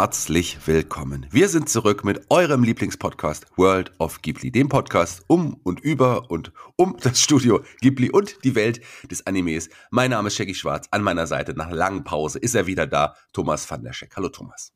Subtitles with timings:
[0.00, 1.26] Herzlich willkommen.
[1.32, 6.52] Wir sind zurück mit eurem Lieblingspodcast World of Ghibli, dem Podcast um und über und
[6.76, 8.80] um das Studio Ghibli und die Welt
[9.10, 9.68] des Animes.
[9.90, 10.86] Mein Name ist Shaggy Schwarz.
[10.92, 14.14] An meiner Seite nach langen Pause ist er wieder da, Thomas van der Scheck.
[14.14, 14.72] Hallo Thomas.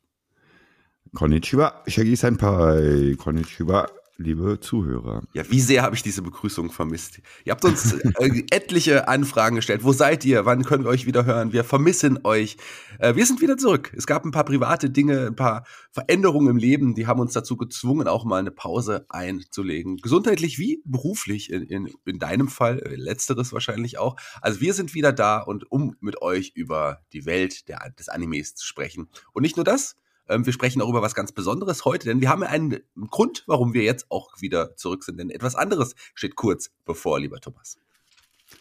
[1.15, 3.15] Konnichiwa, Shaggy Senpai.
[3.17, 5.23] Konnichiwa, liebe Zuhörer.
[5.33, 7.21] Ja, wie sehr habe ich diese Begrüßung vermisst.
[7.45, 9.85] Ihr habt uns äh, etliche Anfragen gestellt.
[9.85, 10.45] Wo seid ihr?
[10.45, 11.53] Wann können wir euch wieder hören?
[11.53, 12.57] Wir vermissen euch.
[12.99, 13.93] Äh, wir sind wieder zurück.
[13.97, 17.57] Es gab ein paar private Dinge, ein paar Veränderungen im Leben, die haben uns dazu
[17.57, 19.97] gezwungen, auch mal eine Pause einzulegen.
[19.99, 24.17] Gesundheitlich wie beruflich, in, in, in deinem Fall, äh, letzteres wahrscheinlich auch.
[24.41, 28.55] Also wir sind wieder da und um mit euch über die Welt der, des Animes
[28.55, 29.09] zu sprechen.
[29.33, 29.97] Und nicht nur das,
[30.41, 32.81] wir sprechen auch über was ganz Besonderes heute, denn wir haben einen
[33.11, 35.19] Grund, warum wir jetzt auch wieder zurück sind.
[35.19, 37.79] Denn etwas anderes steht kurz bevor, lieber Thomas.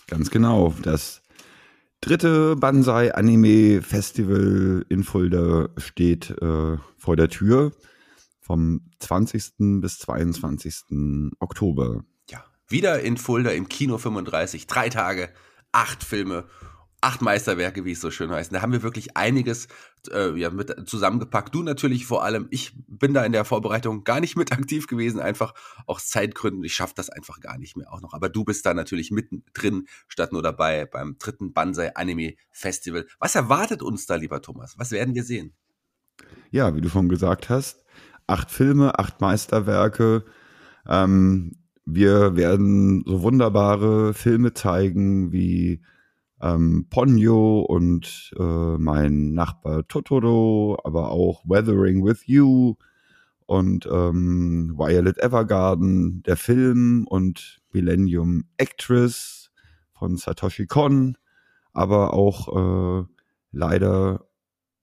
[0.08, 0.74] Ganz genau.
[0.82, 1.22] Das
[2.02, 7.72] dritte Banzai Anime Festival in Fulda steht äh, vor der Tür
[8.40, 9.82] vom 20.
[9.82, 11.32] bis 22.
[11.40, 12.04] Oktober.
[12.30, 15.30] Ja, wieder in Fulda im Kino 35, drei Tage,
[15.72, 16.46] acht Filme
[17.02, 18.54] acht Meisterwerke, wie es so schön heißt.
[18.54, 19.68] Da haben wir wirklich einiges
[20.12, 21.54] äh, ja, mit zusammengepackt.
[21.54, 22.48] Du natürlich vor allem.
[22.52, 25.54] Ich bin da in der Vorbereitung gar nicht mit aktiv gewesen, einfach
[25.88, 26.64] aus Zeitgründen.
[26.64, 28.14] Ich schaffe das einfach gar nicht mehr auch noch.
[28.14, 33.08] Aber du bist da natürlich mittendrin, statt nur dabei beim dritten Banzai Anime Festival.
[33.20, 34.78] Was erwartet uns da, lieber Thomas?
[34.78, 35.54] Was werden wir sehen?
[36.52, 37.84] Ja, wie du schon gesagt hast,
[38.28, 40.24] acht Filme, acht Meisterwerke.
[40.88, 45.82] Ähm, wir werden so wunderbare Filme zeigen wie
[46.42, 52.76] ähm, Ponyo und äh, mein Nachbar Totoro, aber auch Weathering with You
[53.46, 59.52] und ähm, Violet Evergarden, der Film und Millennium Actress
[59.94, 61.18] von Satoshi Kon,
[61.74, 63.06] aber auch äh,
[63.52, 64.26] leider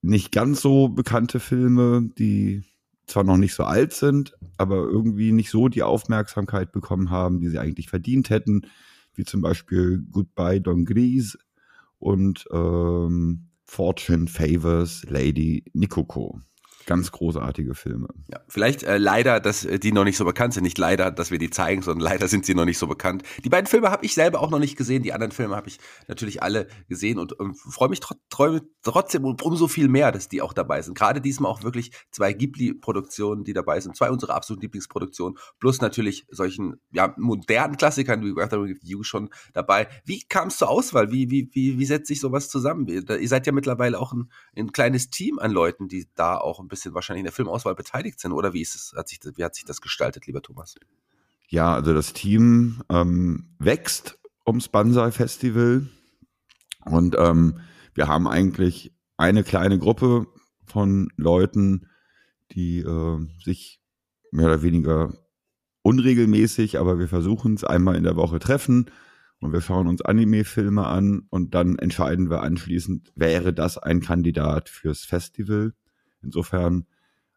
[0.00, 2.64] nicht ganz so bekannte Filme, die
[3.06, 7.48] zwar noch nicht so alt sind, aber irgendwie nicht so die Aufmerksamkeit bekommen haben, die
[7.48, 8.62] sie eigentlich verdient hätten,
[9.14, 11.38] wie zum Beispiel Goodbye Don Grise
[11.98, 16.40] und ähm, Fortune Favors Lady Nikoko.
[16.88, 18.08] Ganz großartige Filme.
[18.32, 20.62] Ja, vielleicht äh, leider, dass äh, die noch nicht so bekannt sind.
[20.62, 23.24] Nicht leider, dass wir die zeigen, sondern leider sind sie noch nicht so bekannt.
[23.44, 25.02] Die beiden Filme habe ich selber auch noch nicht gesehen.
[25.02, 28.16] Die anderen Filme habe ich natürlich alle gesehen und ähm, freue mich tr
[28.80, 30.96] trotzdem um, umso viel mehr, dass die auch dabei sind.
[30.96, 33.94] Gerade diesmal auch wirklich zwei Ghibli-Produktionen, die dabei sind.
[33.94, 35.36] Zwei unserer absoluten Lieblingsproduktionen.
[35.60, 39.88] Plus natürlich solchen ja, modernen Klassikern wie Weather with You schon dabei.
[40.06, 41.12] Wie kam es zur Auswahl?
[41.12, 42.88] Wie, wie, wie, wie setzt sich sowas zusammen?
[42.88, 46.68] Ihr seid ja mittlerweile auch ein, ein kleines Team an Leuten, die da auch ein
[46.68, 48.32] bisschen bisschen wahrscheinlich in der Filmauswahl beteiligt sind.
[48.32, 50.76] Oder wie, ist es, hat sich, wie hat sich das gestaltet, lieber Thomas?
[51.48, 55.88] Ja, also das Team ähm, wächst ums Banzai Festival.
[56.84, 57.60] Und ähm,
[57.94, 60.26] wir haben eigentlich eine kleine Gruppe
[60.64, 61.88] von Leuten,
[62.52, 63.80] die äh, sich
[64.30, 65.12] mehr oder weniger
[65.82, 68.90] unregelmäßig, aber wir versuchen es einmal in der Woche treffen
[69.40, 74.68] und wir schauen uns Anime-Filme an und dann entscheiden wir anschließend, wäre das ein Kandidat
[74.68, 75.72] fürs Festival.
[76.22, 76.86] Insofern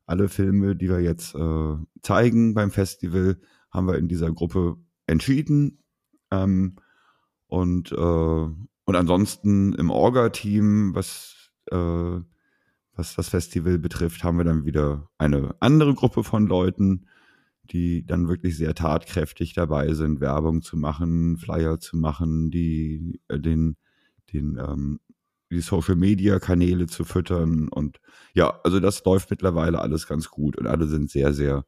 [0.06, 3.40] alle Filme, die wir jetzt äh, zeigen beim Festival,
[3.72, 4.78] haben wir in dieser Gruppe
[5.08, 5.80] entschieden.
[6.32, 6.76] Ähm,
[7.48, 14.66] und, äh, und ansonsten im Orga-Team, was, äh, was das Festival betrifft, haben wir dann
[14.66, 17.08] wieder eine andere Gruppe von Leuten,
[17.72, 23.40] die dann wirklich sehr tatkräftig dabei sind, Werbung zu machen, Flyer zu machen, die äh,
[23.40, 23.78] den,
[24.34, 25.00] den ähm,
[25.52, 27.68] die Social Media Kanäle zu füttern.
[27.70, 28.00] Und
[28.34, 31.66] ja, also das läuft mittlerweile alles ganz gut und alle sind sehr, sehr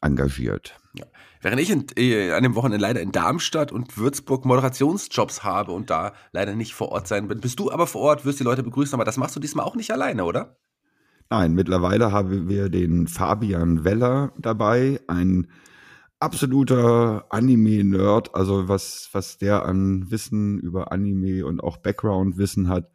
[0.00, 0.78] engagiert.
[0.94, 1.06] Ja.
[1.40, 5.90] Während ich in, äh, an dem Wochenende leider in Darmstadt und Würzburg Moderationsjobs habe und
[5.90, 8.62] da leider nicht vor Ort sein bin, bist du aber vor Ort, wirst die Leute
[8.62, 10.56] begrüßen, aber das machst du diesmal auch nicht alleine, oder?
[11.30, 15.48] Nein, mittlerweile haben wir den Fabian Weller dabei, ein
[16.20, 22.91] absoluter Anime-Nerd, also was, was der an Wissen über Anime und auch Background-Wissen hat,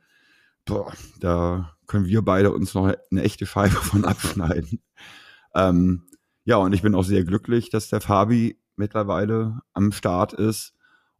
[0.67, 4.81] boah, da können wir beide uns noch eine echte Scheibe von abschneiden.
[5.55, 6.03] ähm,
[6.45, 10.73] ja, und ich bin auch sehr glücklich, dass der Fabi mittlerweile am Start ist.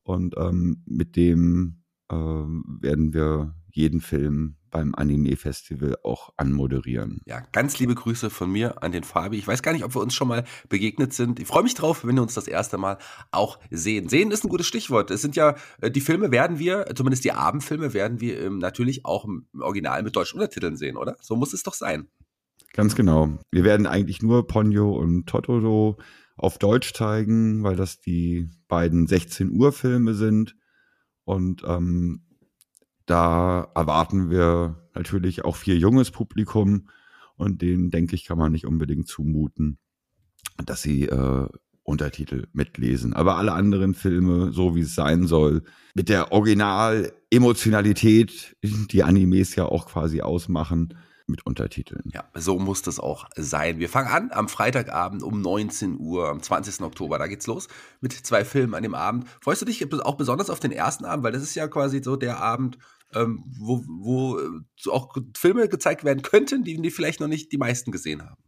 [0.04, 7.22] Und ähm, mit dem äh, werden wir jeden Film beim Anime-Festival auch anmoderieren.
[7.26, 9.36] Ja, ganz liebe Grüße von mir an den Fabi.
[9.38, 11.40] Ich weiß gar nicht, ob wir uns schon mal begegnet sind.
[11.40, 13.00] Ich freue mich drauf, wenn wir uns das erste Mal
[13.32, 14.08] auch sehen.
[14.08, 15.10] Sehen ist ein gutes Stichwort.
[15.10, 19.04] Es sind ja, äh, die Filme werden wir, zumindest die Abendfilme, werden wir ähm, natürlich
[19.04, 21.18] auch im Original mit deutschen Untertiteln sehen, oder?
[21.22, 22.08] So muss es doch sein.
[22.74, 23.40] Ganz genau.
[23.50, 25.98] Wir werden eigentlich nur Ponyo und Totoro
[26.36, 30.56] auf Deutsch zeigen, weil das die beiden 16 Uhr Filme sind.
[31.24, 32.27] Und ähm,
[33.08, 36.90] da erwarten wir natürlich auch viel junges Publikum
[37.36, 39.78] Und denen, denke ich, kann man nicht unbedingt zumuten,
[40.66, 41.48] dass sie äh,
[41.84, 43.14] Untertitel mitlesen.
[43.14, 45.64] Aber alle anderen Filme, so wie es sein soll,
[45.94, 50.96] mit der Original-Emotionalität, die Animes ja auch quasi ausmachen,
[51.28, 52.04] mit Untertiteln.
[52.14, 53.80] Ja, so muss das auch sein.
[53.80, 56.82] Wir fangen an am Freitagabend um 19 Uhr, am 20.
[56.82, 57.20] Oktober.
[57.20, 57.68] Da geht's los
[58.02, 59.28] mit zwei Filmen an dem Abend.
[59.42, 61.24] Freust du dich auch besonders auf den ersten Abend?
[61.24, 62.78] Weil das ist ja quasi so der Abend,
[63.14, 64.40] ähm, wo, wo
[64.92, 68.42] auch Filme gezeigt werden könnten, die, die vielleicht noch nicht die meisten gesehen haben.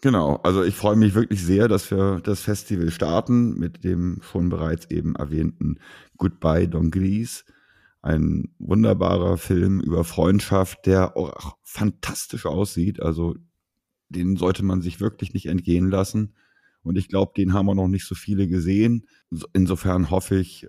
[0.00, 4.50] Genau, also ich freue mich wirklich sehr, dass wir das Festival starten mit dem schon
[4.50, 5.78] bereits eben erwähnten
[6.18, 7.46] Goodbye Don Gris.
[8.04, 13.00] Ein wunderbarer Film über Freundschaft, der auch fantastisch aussieht.
[13.00, 13.34] Also
[14.10, 16.34] den sollte man sich wirklich nicht entgehen lassen.
[16.82, 19.06] Und ich glaube, den haben wir noch nicht so viele gesehen.
[19.54, 20.68] Insofern hoffe ich äh,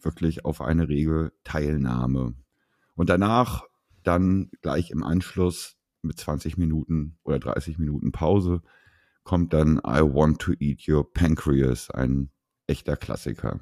[0.00, 2.34] wirklich auf eine rege Teilnahme.
[2.94, 3.64] Und danach
[4.04, 8.62] dann gleich im Anschluss mit 20 Minuten oder 30 Minuten Pause
[9.24, 12.30] kommt dann I Want to Eat Your Pancreas, ein
[12.68, 13.58] echter Klassiker.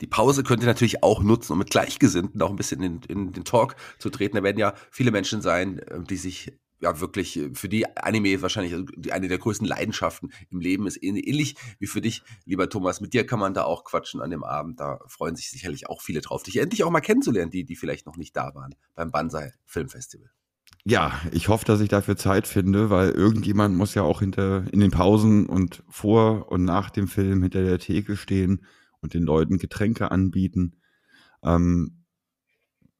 [0.00, 3.32] Die Pause könnt ihr natürlich auch nutzen, um mit Gleichgesinnten auch ein bisschen in, in
[3.32, 4.36] den Talk zu treten.
[4.36, 8.72] Da werden ja viele Menschen sein, äh, die sich ja wirklich für die Anime wahrscheinlich
[8.72, 13.00] also eine der größten Leidenschaften im Leben ist ähnlich wie für dich, lieber Thomas.
[13.00, 14.80] Mit dir kann man da auch quatschen an dem Abend.
[14.80, 18.06] Da freuen sich sicherlich auch viele drauf, dich endlich auch mal kennenzulernen, die die vielleicht
[18.06, 20.30] noch nicht da waren beim Banzai Filmfestival.
[20.84, 24.80] Ja, ich hoffe, dass ich dafür Zeit finde, weil irgendjemand muss ja auch hinter in
[24.80, 28.64] den Pausen und vor und nach dem Film hinter der Theke stehen
[29.00, 30.80] und den Leuten Getränke anbieten.
[31.42, 32.04] Ähm,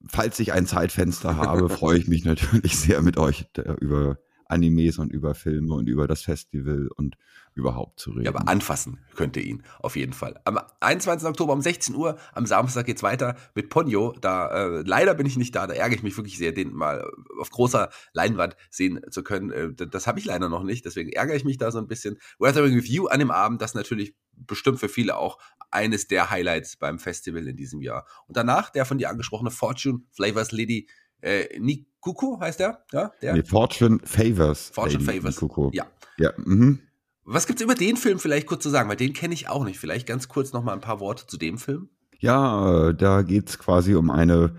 [0.06, 3.46] falls ich ein Zeitfenster habe, freue ich mich natürlich sehr mit euch
[3.80, 4.18] über
[4.48, 7.16] Animes und über Filme und über das Festival und
[7.54, 8.24] überhaupt zu reden.
[8.24, 10.40] Ja, aber anfassen könnt ihr ihn auf jeden Fall.
[10.44, 11.28] Am 21.
[11.28, 14.14] Oktober um 16 Uhr, am Samstag geht's weiter mit Ponyo.
[14.20, 17.04] Da äh, leider bin ich nicht da, da ärgere ich mich wirklich sehr, den mal
[17.40, 19.50] auf großer Leinwand sehen zu können.
[19.50, 22.18] Äh, das habe ich leider noch nicht, deswegen ärgere ich mich da so ein bisschen.
[22.38, 25.38] Weathering with You an dem Abend, das natürlich bestimmt für viele auch
[25.70, 28.06] eines der Highlights beim Festival in diesem Jahr.
[28.26, 30.88] Und danach der von dir angesprochene Fortune Flavors Lady
[31.20, 32.84] äh, Nikuko heißt der?
[32.92, 33.34] Ja, der?
[33.34, 34.70] Nee, Fortune Favors.
[34.70, 35.40] Fortune Lady Favors.
[35.40, 35.70] Nikuko.
[35.72, 35.86] Ja.
[36.18, 36.80] Ja, mhm.
[37.24, 38.88] Was gibt's über den Film vielleicht kurz zu sagen?
[38.88, 39.78] Weil den kenne ich auch nicht.
[39.78, 41.90] Vielleicht ganz kurz noch mal ein paar Worte zu dem Film.
[42.18, 44.56] Ja, da geht's quasi um eine,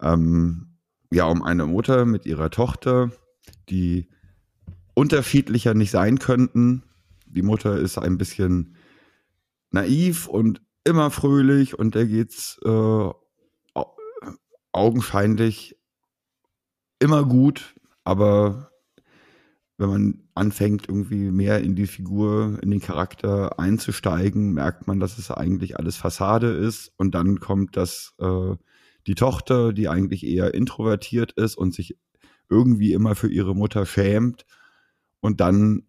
[0.00, 0.78] ähm,
[1.10, 3.10] ja, um eine Mutter mit ihrer Tochter,
[3.68, 4.08] die
[4.94, 6.84] unterschiedlicher nicht sein könnten.
[7.26, 8.76] Die Mutter ist ein bisschen
[9.70, 13.10] naiv und immer fröhlich und der geht's äh,
[14.72, 15.76] augenscheinlich
[17.02, 18.70] immer gut, aber
[19.78, 25.18] wenn man anfängt, irgendwie mehr in die Figur, in den Charakter einzusteigen, merkt man, dass
[25.18, 26.92] es eigentlich alles Fassade ist.
[26.96, 28.54] Und dann kommt das, äh,
[29.06, 31.98] die Tochter, die eigentlich eher introvertiert ist und sich
[32.48, 34.46] irgendwie immer für ihre Mutter schämt.
[35.20, 35.82] Und dann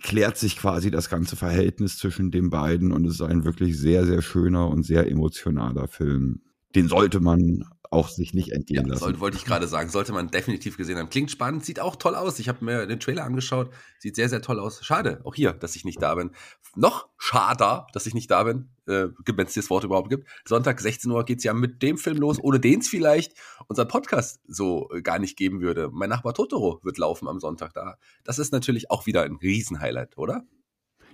[0.00, 4.06] klärt sich quasi das ganze Verhältnis zwischen den beiden und es ist ein wirklich sehr,
[4.06, 6.42] sehr schöner und sehr emotionaler Film.
[6.74, 9.00] Den sollte man auch sich nicht entgehen ja, lassen.
[9.00, 11.10] Soll, wollte ich gerade sagen, sollte man definitiv gesehen haben.
[11.10, 12.38] Klingt spannend, sieht auch toll aus.
[12.38, 14.84] Ich habe mir den Trailer angeschaut, sieht sehr, sehr toll aus.
[14.84, 16.30] Schade, auch hier, dass ich nicht da bin.
[16.74, 20.26] Noch schader, dass ich nicht da bin, äh, wenn es das Wort überhaupt gibt.
[20.46, 23.34] Sonntag 16 Uhr geht's ja mit dem Film los, ohne den es vielleicht
[23.68, 25.90] unseren Podcast so äh, gar nicht geben würde.
[25.92, 27.96] Mein Nachbar Totoro wird laufen am Sonntag da.
[28.24, 30.44] Das ist natürlich auch wieder ein Riesenhighlight, oder?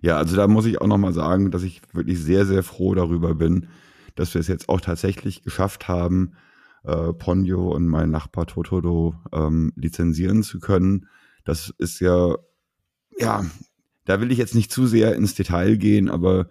[0.00, 3.34] Ja, also da muss ich auch nochmal sagen, dass ich wirklich sehr, sehr froh darüber
[3.34, 3.68] bin,
[4.14, 6.34] dass wir es jetzt auch tatsächlich geschafft haben,
[6.84, 11.06] äh, Ponyo und mein Nachbar Totoro ähm, lizenzieren zu können.
[11.44, 12.36] Das ist ja,
[13.18, 13.44] ja,
[14.04, 16.48] da will ich jetzt nicht zu sehr ins Detail gehen, aber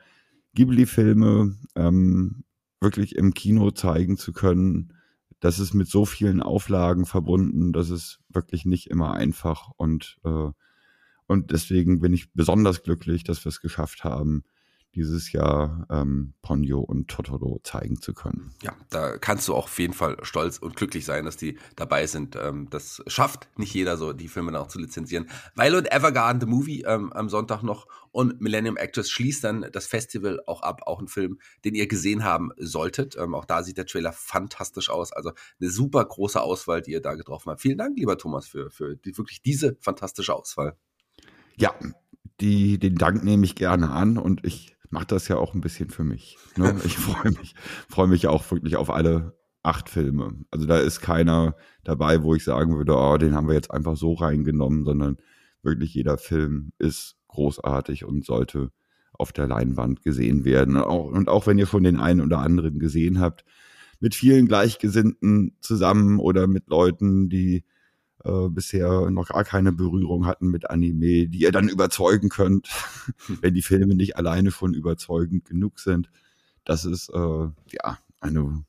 [0.53, 2.43] Ghibli-Filme ähm,
[2.79, 4.93] wirklich im Kino zeigen zu können,
[5.39, 10.49] das ist mit so vielen Auflagen verbunden, das ist wirklich nicht immer einfach und äh,
[11.27, 14.45] und deswegen bin ich besonders glücklich, dass wir es geschafft haben,
[14.97, 18.53] dieses Jahr ähm, Ponyo und Totoro zeigen zu können.
[18.63, 22.07] Ja, da kannst du auch auf jeden Fall stolz und glücklich sein, dass die dabei
[22.07, 22.35] sind.
[22.35, 25.29] Ähm, das schafft nicht jeder so, die Filme dann auch zu lizenzieren.
[25.55, 30.41] Violet Evergarden, The Movie ähm, am Sonntag noch und Millennium Actress schließt dann das Festival
[30.47, 30.81] auch ab.
[30.87, 33.15] Auch ein Film, den ihr gesehen haben solltet.
[33.15, 35.13] Ähm, auch da sieht der Trailer fantastisch aus.
[35.13, 37.61] Also eine super große Auswahl, die ihr da getroffen habt.
[37.61, 40.75] Vielen Dank, lieber Thomas, für, für die, wirklich diese fantastische Auswahl.
[41.57, 41.75] Ja,
[42.39, 45.89] die, den Dank nehme ich gerne an und ich mache das ja auch ein bisschen
[45.89, 46.37] für mich.
[46.55, 46.75] Ne?
[46.83, 47.55] Ich freue mich,
[47.89, 50.45] freue mich auch wirklich auf alle acht Filme.
[50.51, 53.97] Also da ist keiner dabei, wo ich sagen würde, oh, den haben wir jetzt einfach
[53.97, 55.17] so reingenommen, sondern
[55.61, 58.71] wirklich jeder Film ist großartig und sollte
[59.13, 60.77] auf der Leinwand gesehen werden.
[60.77, 63.43] Und auch wenn ihr schon den einen oder anderen gesehen habt,
[63.99, 67.65] mit vielen Gleichgesinnten zusammen oder mit Leuten, die
[68.27, 72.69] äh, bisher noch gar keine Berührung hatten mit Anime, die ihr dann überzeugen könnt,
[73.41, 76.09] wenn die Filme nicht alleine schon überzeugend genug sind.
[76.65, 78.65] Das ist äh, ja eine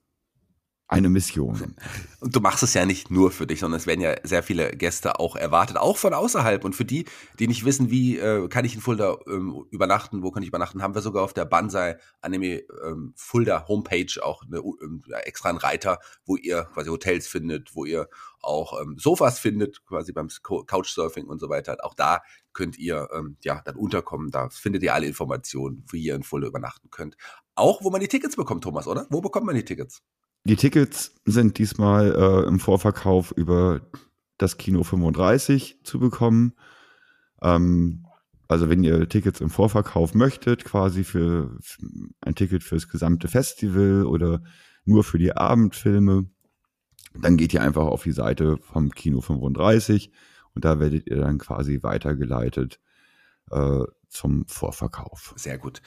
[0.88, 1.76] eine Mission.
[2.20, 4.70] Und du machst es ja nicht nur für dich, sondern es werden ja sehr viele
[4.70, 6.64] Gäste auch erwartet, auch von außerhalb.
[6.64, 7.04] Und für die,
[7.38, 10.82] die nicht wissen, wie äh, kann ich in Fulda ähm, übernachten, wo kann ich übernachten,
[10.82, 15.58] haben wir sogar auf der Banzai Anime ähm, Fulda Homepage auch eine, ähm, extra einen
[15.58, 18.08] Reiter, wo ihr quasi Hotels findet, wo ihr
[18.40, 21.76] auch ähm, Sofas findet, quasi beim Couchsurfing und so weiter.
[21.82, 22.22] Auch da
[22.54, 24.30] könnt ihr ähm, ja dann unterkommen.
[24.30, 27.16] Da findet ihr alle Informationen, wie ihr in Fulda übernachten könnt.
[27.54, 29.06] Auch wo man die Tickets bekommt, Thomas, oder?
[29.10, 30.02] Wo bekommt man die Tickets?
[30.44, 33.80] Die Tickets sind diesmal äh, im Vorverkauf über
[34.38, 36.54] das Kino 35 zu bekommen.
[37.42, 38.06] Ähm,
[38.48, 41.82] also wenn ihr Tickets im Vorverkauf möchtet, quasi für, für
[42.22, 44.42] ein Ticket fürs gesamte Festival oder
[44.84, 46.30] nur für die Abendfilme,
[47.14, 50.12] dann geht ihr einfach auf die Seite vom Kino 35
[50.54, 52.80] und da werdet ihr dann quasi weitergeleitet
[53.50, 55.34] äh, zum Vorverkauf.
[55.36, 55.82] Sehr gut.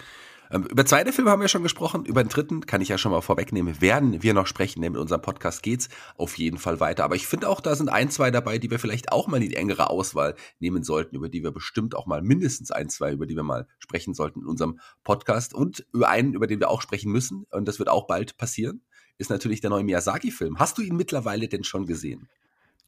[0.51, 2.05] Ähm, über zweite Filme haben wir schon gesprochen.
[2.05, 3.79] Über den dritten kann ich ja schon mal vorwegnehmen.
[3.79, 7.05] Werden wir noch sprechen, denn mit unserem Podcast geht's auf jeden Fall weiter.
[7.05, 9.49] Aber ich finde auch, da sind ein, zwei dabei, die wir vielleicht auch mal in
[9.49, 13.25] die engere Auswahl nehmen sollten, über die wir bestimmt auch mal mindestens ein, zwei, über
[13.25, 15.53] die wir mal sprechen sollten in unserem Podcast.
[15.53, 18.81] Und über einen, über den wir auch sprechen müssen, und das wird auch bald passieren,
[19.17, 20.59] ist natürlich der neue Miyazaki-Film.
[20.59, 22.27] Hast du ihn mittlerweile denn schon gesehen?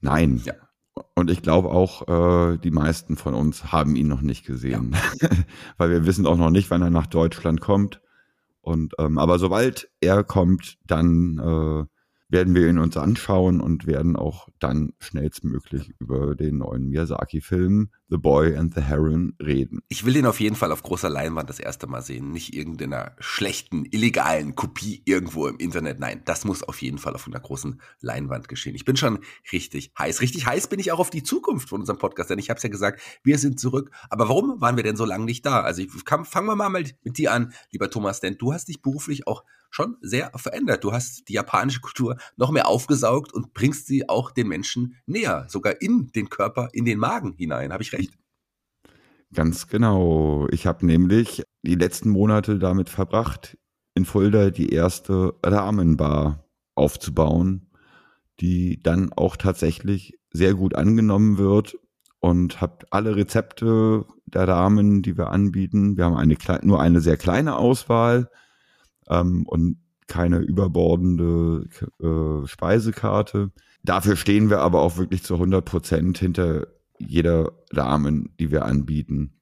[0.02, 0.42] Nein.
[0.44, 0.56] Ja.
[1.16, 5.30] Und ich glaube auch, äh, die meisten von uns haben ihn noch nicht gesehen, ja.
[5.78, 8.02] weil wir wissen auch noch nicht, wann er nach Deutschland kommt.
[8.62, 11.86] Und ähm, aber sobald er kommt, dann äh,
[12.34, 18.18] werden wir ihn uns anschauen und werden auch dann schnellstmöglich über den neuen Miyazaki-Film The
[18.18, 19.82] Boy and the Heron reden.
[19.88, 23.16] Ich will den auf jeden Fall auf großer Leinwand das erste Mal sehen, nicht irgendeiner
[23.20, 26.00] schlechten, illegalen Kopie irgendwo im Internet.
[26.00, 28.76] Nein, das muss auf jeden Fall auf einer großen Leinwand geschehen.
[28.76, 29.20] Ich bin schon
[29.52, 30.22] richtig heiß.
[30.22, 32.64] Richtig heiß bin ich auch auf die Zukunft von unserem Podcast, denn ich habe es
[32.64, 33.92] ja gesagt, wir sind zurück.
[34.10, 35.62] Aber warum waren wir denn so lange nicht da?
[35.62, 39.44] Also fangen wir mal mit dir an, lieber Thomas, denn du hast dich beruflich auch
[39.74, 40.84] schon sehr verändert.
[40.84, 45.46] Du hast die japanische Kultur noch mehr aufgesaugt und bringst sie auch den Menschen näher,
[45.50, 47.74] sogar in den Körper, in den Magen hinein.
[47.74, 48.14] Habe ich recht?
[49.34, 50.48] Ganz genau.
[50.52, 53.58] Ich habe nämlich die letzten Monate damit verbracht,
[53.96, 57.72] in Fulda die erste Ramenbar aufzubauen,
[58.40, 61.78] die dann auch tatsächlich sehr gut angenommen wird
[62.20, 65.98] und habe alle Rezepte der Ramen, die wir anbieten.
[65.98, 68.30] Wir haben eine nur eine sehr kleine Auswahl
[69.10, 71.68] ähm, und keine überbordende
[72.02, 73.52] äh, Speisekarte.
[73.84, 76.68] Dafür stehen wir aber auch wirklich zu 100 Prozent hinter
[77.00, 79.40] jeder Ramen, die wir anbieten.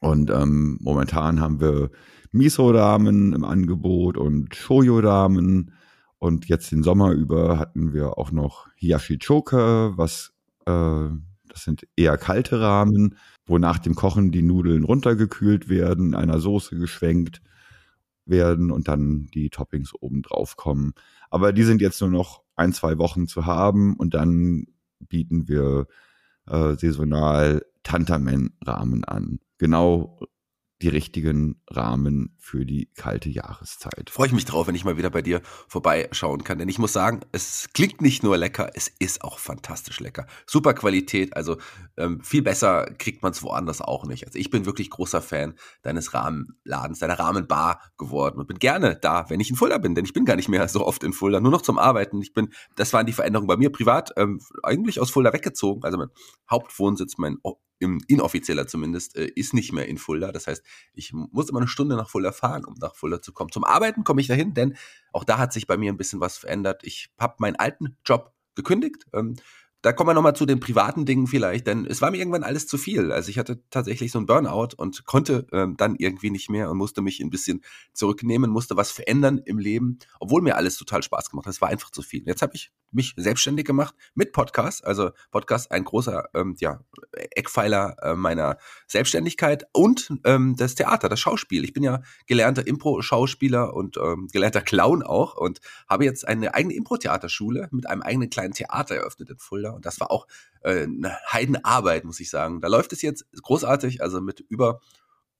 [0.00, 1.90] Und ähm, momentan haben wir
[2.32, 5.72] Miso-Ramen im Angebot und Shoyo-Ramen.
[6.18, 10.32] Und jetzt den Sommer über hatten wir auch noch Hiyashi-Choka, was
[10.66, 11.08] äh,
[11.48, 16.38] das sind eher kalte Ramen, wo nach dem Kochen die Nudeln runtergekühlt werden, in einer
[16.38, 17.42] Soße geschwenkt
[18.30, 20.94] werden und dann die Toppings oben drauf kommen.
[21.28, 24.66] Aber die sind jetzt nur noch ein, zwei Wochen zu haben und dann
[25.00, 25.86] bieten wir
[26.46, 29.40] äh, saisonal Tantamen-Rahmen an.
[29.58, 30.18] Genau
[30.82, 34.08] die richtigen Rahmen für die kalte Jahreszeit.
[34.08, 36.58] Freue ich mich drauf, wenn ich mal wieder bei dir vorbeischauen kann.
[36.58, 40.26] Denn ich muss sagen, es klingt nicht nur lecker, es ist auch fantastisch lecker.
[40.46, 41.58] Super Qualität, also
[41.98, 44.26] ähm, viel besser kriegt man es woanders auch nicht.
[44.26, 49.28] Also ich bin wirklich großer Fan deines Rahmenladens, deiner Rahmenbar geworden und bin gerne da,
[49.28, 51.40] wenn ich in Fulda bin, denn ich bin gar nicht mehr so oft in Fulda,
[51.40, 52.22] nur noch zum Arbeiten.
[52.22, 55.84] Ich bin, das waren die Veränderungen bei mir privat, ähm, eigentlich aus Fulda weggezogen.
[55.84, 56.08] Also mein
[56.50, 57.36] Hauptwohnsitz, mein
[57.80, 60.30] im, inoffizieller zumindest, äh, ist nicht mehr in Fulda.
[60.30, 60.62] Das heißt,
[60.94, 63.50] ich muss immer eine Stunde nach Fulda fahren, um nach Fulda zu kommen.
[63.50, 64.76] Zum Arbeiten komme ich dahin, denn
[65.12, 66.82] auch da hat sich bei mir ein bisschen was verändert.
[66.84, 69.06] Ich habe meinen alten Job gekündigt.
[69.12, 69.36] Ähm,
[69.82, 72.66] da kommen wir nochmal zu den privaten Dingen vielleicht, denn es war mir irgendwann alles
[72.66, 73.12] zu viel.
[73.12, 76.76] Also ich hatte tatsächlich so ein Burnout und konnte ähm, dann irgendwie nicht mehr und
[76.76, 77.62] musste mich ein bisschen
[77.94, 81.54] zurücknehmen, musste was verändern im Leben, obwohl mir alles total Spaß gemacht hat.
[81.54, 82.22] Es war einfach zu viel.
[82.26, 84.84] Jetzt habe ich mich selbstständig gemacht mit Podcast.
[84.84, 86.80] Also Podcast ein großer ähm, ja,
[87.12, 91.64] Eckpfeiler äh, meiner Selbstständigkeit und ähm, das Theater, das Schauspiel.
[91.64, 96.74] Ich bin ja gelernter Impro-Schauspieler und ähm, gelernter Clown auch und habe jetzt eine eigene
[96.74, 100.26] Impro-Theaterschule mit einem eigenen kleinen Theater eröffnet in Fulda und das war auch
[100.62, 102.60] äh, eine Heidenarbeit, muss ich sagen.
[102.60, 104.80] Da läuft es jetzt großartig, also mit über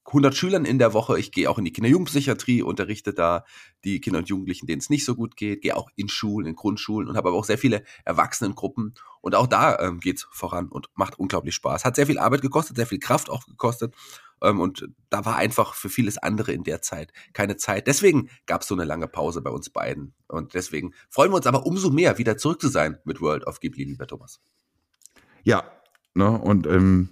[0.07, 1.19] 100 Schülern in der Woche.
[1.19, 3.45] Ich gehe auch in die Kinder-Jugendpsychiatrie, unterrichte da
[3.85, 6.57] die Kinder und Jugendlichen, denen es nicht so gut geht, gehe auch in Schulen, in
[6.57, 8.95] Grundschulen und habe aber auch sehr viele Erwachsenengruppen.
[9.21, 11.85] Und auch da ähm, geht es voran und macht unglaublich Spaß.
[11.85, 13.95] Hat sehr viel Arbeit gekostet, sehr viel Kraft auch gekostet.
[14.43, 17.87] Ähm, und da war einfach für vieles andere in der Zeit keine Zeit.
[17.87, 20.15] Deswegen gab es so eine lange Pause bei uns beiden.
[20.29, 23.61] Und deswegen freuen wir uns aber umso mehr, wieder zurück zu sein mit World of
[23.61, 24.41] Ghibli, lieber Thomas.
[25.43, 25.65] Ja,
[26.15, 27.11] ne, und ähm,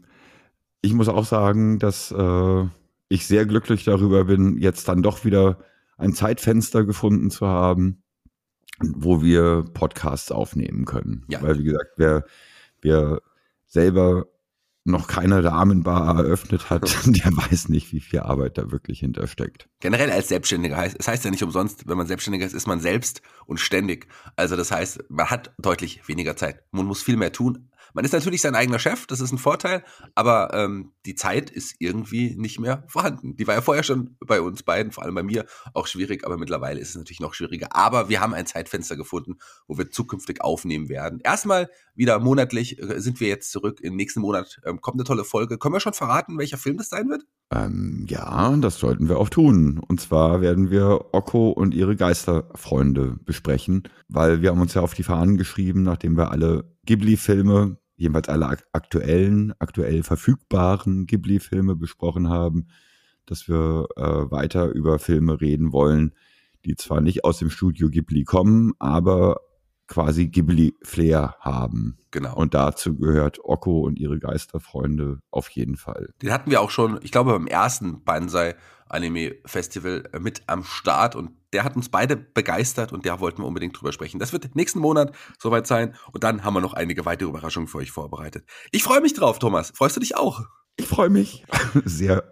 [0.81, 2.65] ich muss auch sagen, dass äh,
[3.09, 5.59] ich sehr glücklich darüber bin, jetzt dann doch wieder
[5.97, 8.03] ein Zeitfenster gefunden zu haben,
[8.81, 11.25] wo wir Podcasts aufnehmen können.
[11.29, 11.43] Ja.
[11.43, 12.25] Weil, wie gesagt, wer,
[12.81, 13.21] wer
[13.67, 14.27] selber
[14.85, 19.69] noch keine Rahmenbar eröffnet hat, der weiß nicht, wie viel Arbeit da wirklich hintersteckt.
[19.81, 22.81] Generell als Selbstständiger heißt, es heißt ja nicht umsonst, wenn man Selbstständiger ist, ist man
[22.81, 24.07] selbst und ständig.
[24.37, 26.63] Also das heißt, man hat deutlich weniger Zeit.
[26.71, 29.85] Man muss viel mehr tun, man ist natürlich sein eigener Chef, das ist ein Vorteil,
[30.15, 33.37] aber ähm, die Zeit ist irgendwie nicht mehr vorhanden.
[33.37, 36.39] Die war ja vorher schon bei uns beiden, vor allem bei mir, auch schwierig, aber
[36.39, 37.75] mittlerweile ist es natürlich noch schwieriger.
[37.75, 41.21] Aber wir haben ein Zeitfenster gefunden, wo wir zukünftig aufnehmen werden.
[41.23, 43.81] Erstmal wieder monatlich äh, sind wir jetzt zurück.
[43.81, 45.59] Im nächsten Monat ähm, kommt eine tolle Folge.
[45.59, 47.25] Können wir schon verraten, welcher Film das sein wird?
[47.51, 49.79] Ähm, ja, das sollten wir auch tun.
[49.79, 54.95] Und zwar werden wir Okko und ihre Geisterfreunde besprechen, weil wir haben uns ja auf
[54.95, 62.69] die Fahnen geschrieben, nachdem wir alle Ghibli-Filme, jedenfalls alle aktuellen, aktuell verfügbaren Ghibli-Filme besprochen haben,
[63.27, 66.15] dass wir äh, weiter über Filme reden wollen,
[66.65, 69.43] die zwar nicht aus dem Studio Ghibli kommen, aber
[69.87, 71.99] quasi Ghibli-Flair haben.
[72.11, 72.35] Genau.
[72.35, 76.15] Und dazu gehört Okko und ihre Geisterfreunde auf jeden Fall.
[76.23, 78.55] Den hatten wir auch schon, ich glaube, beim ersten Banzai
[78.89, 83.47] Anime Festival mit am Start und der hat uns beide begeistert und da wollten wir
[83.47, 84.19] unbedingt drüber sprechen.
[84.19, 87.79] Das wird nächsten Monat soweit sein und dann haben wir noch einige weitere Überraschungen für
[87.79, 88.45] euch vorbereitet.
[88.71, 89.73] Ich freue mich drauf, Thomas.
[89.75, 90.43] Freust du dich auch?
[90.77, 91.45] Ich freue mich
[91.85, 92.31] sehr.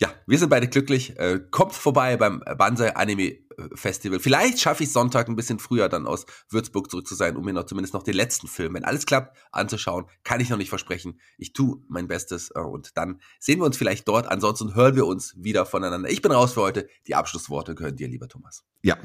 [0.00, 1.18] ja, wir sind beide glücklich.
[1.18, 3.38] Äh, kommt vorbei beim Banzai Anime
[3.74, 4.20] Festival.
[4.20, 7.52] Vielleicht schaffe ich Sonntag ein bisschen früher dann aus Würzburg zurück zu sein, um mir
[7.52, 10.06] noch zumindest noch den letzten Film, wenn alles klappt, anzuschauen.
[10.24, 11.20] Kann ich noch nicht versprechen.
[11.38, 14.30] Ich tue mein Bestes äh, und dann sehen wir uns vielleicht dort.
[14.30, 16.10] Ansonsten hören wir uns wieder voneinander.
[16.10, 16.88] Ich bin raus für heute.
[17.06, 18.64] Die Abschlussworte gehören dir, lieber Thomas.
[18.82, 18.96] Ja,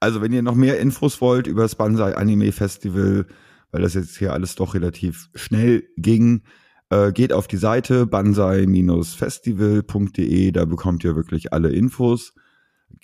[0.00, 3.26] also wenn ihr noch mehr Infos wollt über das Banzai Anime Festival,
[3.70, 6.42] weil das jetzt hier alles doch relativ schnell ging,
[6.90, 12.32] äh, geht auf die Seite banzai-festival.de, da bekommt ihr wirklich alle Infos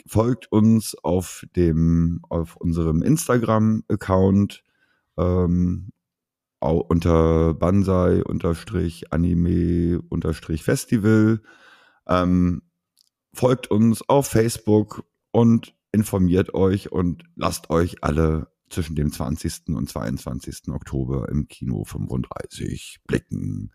[0.07, 4.65] folgt uns auf dem, auf unserem Instagram-Account
[5.19, 5.93] ähm,
[6.61, 11.43] unter Banzai unterstrich Anime unterstrich Festival.
[12.07, 12.63] Ähm,
[13.35, 19.69] folgt uns auf Facebook und informiert euch und lasst euch alle zwischen dem 20.
[19.69, 20.69] und 22.
[20.69, 23.73] Oktober im Kino 35 blicken.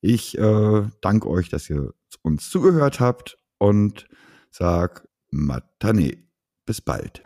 [0.00, 4.06] Ich äh, danke euch, dass ihr uns zugehört habt und
[4.50, 6.24] sag Matane.
[6.66, 7.22] Bis bald.